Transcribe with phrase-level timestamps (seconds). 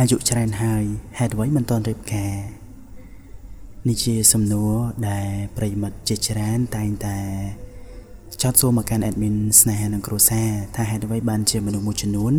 [0.00, 0.84] អាយុច្រើនហើយ
[1.18, 2.34] ហេតុអ្វីមិនទាន់រៀបការ
[3.88, 4.72] នេះជាសំណួរ
[5.08, 7.18] ដែលប្រិមិត្តជាច្រើនតែងតែ
[8.42, 12.34] ចោទសួរមកកាន់ admin ស្នេហានិងគ្រួសារថាហេតុអ្វីបានជាមនុស្សមួយចំនួន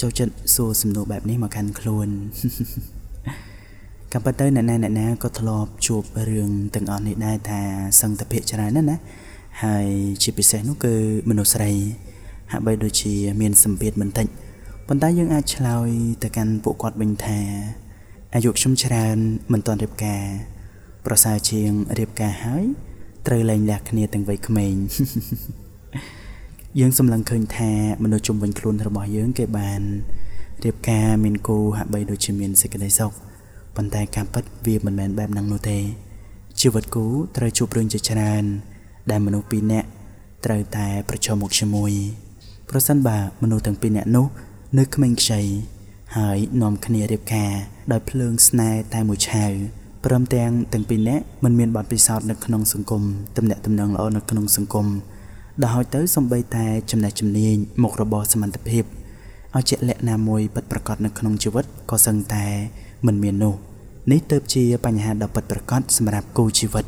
[0.00, 2.08] ចូលចិត្តសួរសំណួរបែបនេះមកកាន់ខ្លួន
[4.12, 7.60] ក៏ប៉ុន្តែអ្នកណាអ្នកណាក៏ធ្លាប់ជួបរឿងទាំងអស់នេះដែរថា
[8.00, 8.96] សឹងតែភាកច្រើនណាស់ណា
[9.64, 9.86] ហើយ
[10.22, 10.94] ជាពិសេសនោះគឺ
[11.28, 11.72] មនុស្សស្រី
[12.52, 14.28] ហាក់បីដូចជាមានសម្ពាធបន្តិច
[14.88, 15.88] ប៉ុន្តែយើងអាចឆ្លើយ
[16.22, 17.38] ទៅកាន់ពួកគាត់វិញថា
[18.34, 19.16] អាយុខ្ញុំច្រើន
[19.52, 20.22] មិនទាន់រៀបការ
[21.06, 22.64] ប្រសើរជាងរៀបការហើយ
[23.26, 24.74] ត្រូវលែងលះគ្នាទាំងវ័យក្មេង
[26.80, 27.70] យើងសម្លឹងឃើញថា
[28.02, 29.80] មនុស្សជុំវិញខ្លួនរបស់យើងគេបាន
[30.64, 33.12] រៀបការមានគូហាក់បីដូចជាមានសេចក្តីសុខ
[33.76, 35.78] ប៉ុន្តែការពិតវាមិនមែនបែបហ្នឹងនោះទេ
[36.60, 38.44] ជីវិតគូត្រូវជួបរឿងជាច្រើន
[39.10, 39.88] ដែលមនុស្សពីរនាក់
[40.44, 41.92] ត្រូវតែប្រឈមមុខជាមួយ
[42.70, 44.26] ប្រសិនបើមនុស្សទាំងពីរនាក់នោះ
[44.78, 45.40] នៅក្មេងខ្ចី
[46.16, 47.52] ហើយនាំគ្នារៀបការ
[47.92, 49.52] ដោយភ្លើងស្នេហ៍តែមួយឆាវ
[50.04, 53.02] ព្រមទាំងទាំងពីរនាក់មិនមានបទពិសោធន៍នៅក្នុងសង្គម
[53.36, 54.86] ទំនាក់ទំនងល្អនៅក្នុងសង្គម
[55.62, 58.84] ដល់ហើយទៅសំបីតែចំណេះជំនាញមុខរបរសមត្ថភាព
[59.56, 62.46] ឲ្យជាលក្ខណៈមួយពិតប្រាកដនៅក្នុងជីវិតក៏សឹងតែ
[63.06, 63.54] មិនមាននោះ
[64.12, 66.84] នេះទៅជាបញ្ហាដ៏ពិតប្រាកដសម្រាប់គូជីវិត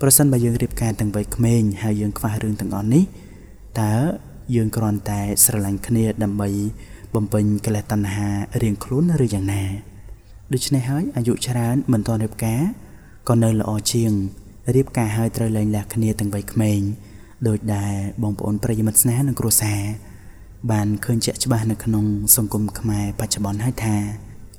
[0.00, 3.02] ប្រសិនបើយើងរៀបការទាំងវ័យក្មេងហើយយើងខ្វះរឿងទាំងអស់នេះ
[3.80, 3.94] តើ
[4.54, 6.50] យើងគ្រាន់តែស្រឡាញ់គ្នាដើម្បី
[7.14, 8.28] បំពេញកិលេសតណ្ហា
[8.62, 9.62] រៀងខ្លួនឬយ៉ាងណា
[10.52, 12.60] ដូច្នេះហើយអាយុច្រើនមិនទាន់រៀបការ
[13.28, 14.12] ក៏នៅល្អជាង
[14.74, 16.80] រៀបការហើយត្រូវលែងលះគ្នាទាំងវ័យក្មេង
[17.48, 19.80] ដោយដែលបងប្អូនប្រិយមិត្តស្នេហ៍និងគ្រួសារ
[20.70, 22.04] បានឃើញជាក់ច្បាស់នៅក្នុង
[22.36, 23.96] សង្គមខ្មែរបច្ចុប្បន្នហើយថា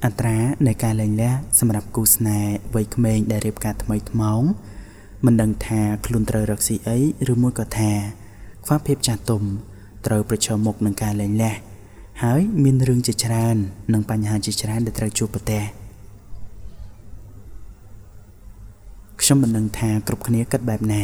[0.05, 4.41] អត្រានៃការលែងលះសម្រាប់គូស្នេហ៍វ័យក្មេងដែលរៀបការថ្មីថ្មោង
[5.25, 6.97] មិនដឹងថាខ្លួនត្រូវរកស៊ីអី
[7.31, 7.91] ឬមួយក៏ថា
[8.65, 9.43] ខ្វះភាពចាស់ទុំ
[10.05, 11.53] ត្រូវប្រឈមមុខនឹងការលែងលះ
[12.27, 13.55] ហើយមានរឿងជាច្រើន
[13.93, 15.61] និងបញ្ហាជាច្រើនដែលត្រូវជួបប្រទះ
[19.21, 21.03] ខ្ញុំមិនដឹងថាគ្រប់គ្នាគិតបែបណា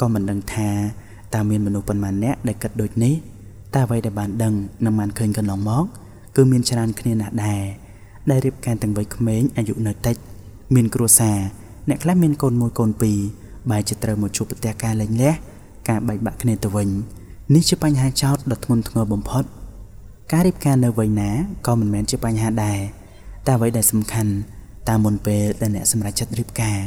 [0.00, 0.68] ក៏មិនដឹងថា
[1.34, 3.14] តើមានមនុស្សប៉ុន្មានអ្នកដែលគិតដូចនេះ
[3.74, 4.54] តែអ្វីដែលបានដឹង
[4.84, 5.84] និងបានឃើញកន្លងមក
[6.36, 7.62] គឺមានច្រើនគ្នាណាស់ដែរ
[8.30, 10.16] ដែលរៀបការទាំងវ័យក្មេងអាយុនៅតិច
[10.74, 11.38] មានគ្រួសារ
[11.88, 13.18] អ្នកខ្លះមានកូនមួយកូនពីរ
[13.70, 15.32] បែរជាត្រូវមកជួបប្រទះការលែងលះ
[15.88, 16.88] ការបែកបាក់គ្នាទៅវិញ
[17.54, 19.44] នេះជាបញ្ហាចោតដ៏ធ្ងន់ធ្ងរបំផុត
[20.36, 21.30] ការរៀបការនៅវ័យណា
[21.66, 22.78] ក៏មិនមែនជាបញ្ហាដែរ
[23.46, 24.32] តែអ្វីដែលសំខាន់
[24.88, 26.78] តាមមុនពេលដែលអ្នកសម្រេចចិត្តរៀបការ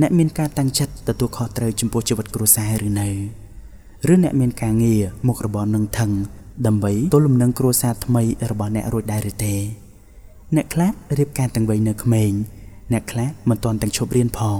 [0.00, 3.08] អ្នកមានការតាំងចិត្តទទួលខុសត្រូវចំពោះជីវិតគ្រួសារឬនៅ
[4.12, 6.10] ឬអ្នកមានការងារមុខរបរនឹងថឹង
[6.66, 9.54] ដើម្បីទល់លំនឹងគ្រួសារថ្មីរបស់អ្នករួចដែរឬទេ
[10.56, 12.30] អ្នកខ្លះរៀបការទាំងវ័យនៅក្មេង
[12.92, 14.58] អ្នកខ្លះមិនទាន់ទាំងឈប់រៀនផង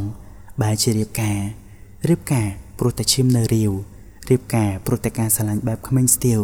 [0.63, 1.39] បែរជារៀបការ
[2.09, 2.47] រៀបការ
[2.79, 3.73] ព្រោះតែឈាមនៅរាវ
[4.31, 6.43] រៀបការព្រោះតែការស្រឡាញ់បែបក្មេងស្ទាវ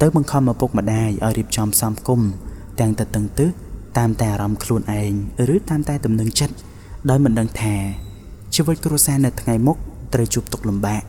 [0.00, 2.20] ទៅបង្ខំឪពុកម្ដាយឲ្យរៀបចំសំគុំ
[2.80, 3.48] ទាំងទៅតឹងទឹះ
[3.98, 5.12] តាមតែអារម្មណ៍ខ្លួនឯង
[5.54, 6.54] ឬតាមតែទំនឹងចិត្ត
[7.10, 7.74] ដោយមិនដឹងថា
[8.54, 9.76] ជីវិតគ្រួសារនៅថ្ងៃមុខ
[10.14, 11.02] ត្រូវជួបទុក្ខលំបាក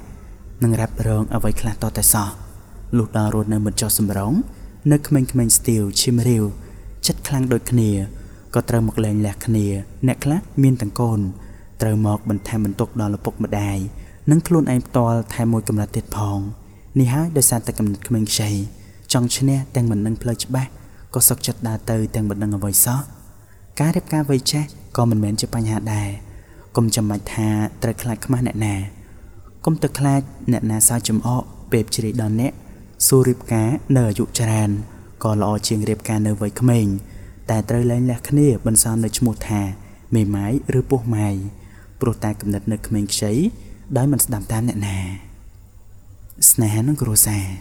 [0.64, 2.30] និងរ៉ាប់រងអ្វីខ្លះតតែសោះ
[2.98, 4.34] លុះដល់រត់នៅមិនចោះសម្រង
[4.92, 6.44] នៅក្មេងៗស្ទៀវឈាមរាវ
[7.08, 7.90] ចិត្តខ្លាំងដូចគ្នា
[8.56, 9.66] ក៏ត្រូវមកលែងលះគ្នា
[10.08, 11.20] អ្នកខ្លះមានទាំងកូន
[11.82, 13.78] ត្រូវមកបន្ថែមបន្ទុកដល់ឪពុកម្ដាយ
[14.32, 16.40] និងខ្លួនឯងផ្ទាល់ថែមមួយកម្រិតទៀតផង
[17.00, 18.50] នេះហើយដោយសារតែកំណត់ក្មេងខ្ចី
[19.14, 20.70] ចង់ឈ្នះទាំងមិននឹងផ្លូវច្បាស់
[21.14, 23.00] ក៏សុកចិត្តដើរទៅទាំងមិនដឹងអ្វីសោះ
[23.80, 26.10] ការរៀបការវ័យចាស់ក៏មិនមែនជាបញ្ហាដែរ
[26.76, 27.50] កុំចាំបាច់ថា
[27.84, 28.76] ត្រូវខ្លាចខ្មាស់អ្នកណា
[29.66, 30.22] កុំទៅខ្លាច
[30.52, 32.54] អ្នកណាសើចចំអកពេលជ្រាយដល់អ្នក
[33.08, 34.70] សួររៀបការនៅអាយុច្រើន
[35.24, 36.86] ក៏ល្អជាងរៀបការនៅវ័យក្មេង
[37.50, 39.62] តែត្រូវលែងលះគ្នាបន្សល់នៅឈ្មោះថា
[40.16, 41.36] មេម៉ាយឬពោះម៉ាយ
[42.02, 43.34] ព្រោះតែកំណត់នៅក្មេងខ្ចី
[43.98, 45.27] ដោយមិនស្ដាប់តាមអ្នកណា
[46.42, 47.58] स्नेहन ग्रोसाएँ